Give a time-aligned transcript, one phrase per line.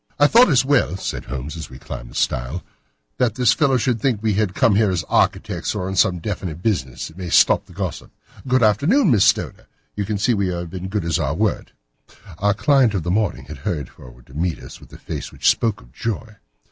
[0.17, 2.63] "I thought it as well," said Holmes as we climbed the stile,
[3.19, 6.63] "that this fellow should think we had come here as architects, or on some definite
[6.63, 7.11] business.
[7.11, 8.09] It may stop his gossip.
[8.47, 9.67] Good afternoon, Miss Stoner.
[9.95, 11.73] You see that we have been as good as our word."
[12.39, 15.47] Our client of the morning had hurried forward to meet us with a face which
[15.51, 16.37] spoke her joy.